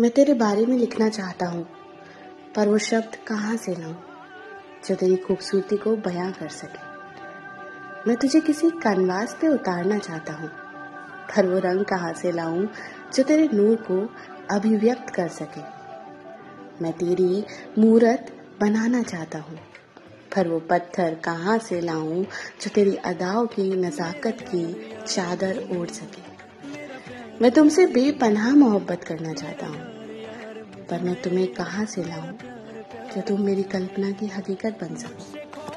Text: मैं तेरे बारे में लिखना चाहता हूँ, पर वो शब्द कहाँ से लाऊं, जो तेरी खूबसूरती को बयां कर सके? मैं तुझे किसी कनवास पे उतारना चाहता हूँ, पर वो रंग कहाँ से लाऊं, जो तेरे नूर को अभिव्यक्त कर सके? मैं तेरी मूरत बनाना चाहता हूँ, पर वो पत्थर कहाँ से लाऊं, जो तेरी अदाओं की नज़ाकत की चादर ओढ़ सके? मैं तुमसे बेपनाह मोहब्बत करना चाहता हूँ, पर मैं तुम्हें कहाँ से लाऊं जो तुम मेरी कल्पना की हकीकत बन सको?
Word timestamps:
मैं 0.00 0.10
तेरे 0.10 0.34
बारे 0.34 0.66
में 0.66 0.78
लिखना 0.78 1.08
चाहता 1.08 1.46
हूँ, 1.46 1.66
पर 2.56 2.68
वो 2.68 2.78
शब्द 2.78 3.16
कहाँ 3.26 3.56
से 3.56 3.74
लाऊं, 3.74 3.94
जो 4.88 4.94
तेरी 4.94 5.16
खूबसूरती 5.16 5.76
को 5.76 5.96
बयां 5.96 6.32
कर 6.32 6.48
सके? 6.48 6.78
मैं 8.08 8.16
तुझे 8.16 8.40
किसी 8.40 8.70
कनवास 8.70 9.36
पे 9.40 9.48
उतारना 9.48 9.98
चाहता 9.98 10.32
हूँ, 10.32 10.48
पर 11.36 11.46
वो 11.46 11.58
रंग 11.58 11.84
कहाँ 11.84 12.12
से 12.12 12.32
लाऊं, 12.32 12.66
जो 13.14 13.22
तेरे 13.22 13.48
नूर 13.54 13.76
को 13.76 14.14
अभिव्यक्त 14.50 15.10
कर 15.10 15.28
सके? 15.28 15.60
मैं 16.82 16.92
तेरी 16.92 17.44
मूरत 17.78 18.32
बनाना 18.60 19.02
चाहता 19.02 19.38
हूँ, 19.38 19.58
पर 20.36 20.48
वो 20.48 20.60
पत्थर 20.60 21.14
कहाँ 21.14 21.58
से 21.58 21.80
लाऊं, 21.80 22.24
जो 22.24 22.70
तेरी 22.74 22.96
अदाओं 22.96 23.46
की 23.46 23.76
नज़ाकत 23.76 24.36
की 24.40 24.94
चादर 25.06 25.68
ओढ़ 25.78 25.88
सके? 25.88 26.37
मैं 27.42 27.50
तुमसे 27.50 27.86
बेपनाह 27.86 28.50
मोहब्बत 28.50 29.04
करना 29.04 29.32
चाहता 29.32 29.66
हूँ, 29.66 29.80
पर 30.86 31.02
मैं 31.02 31.14
तुम्हें 31.22 31.46
कहाँ 31.54 31.84
से 31.84 32.02
लाऊं 32.02 32.32
जो 33.14 33.20
तुम 33.20 33.40
मेरी 33.40 33.62
कल्पना 33.62 34.10
की 34.10 34.26
हकीकत 34.26 34.78
बन 34.80 34.94
सको? 34.94 35.67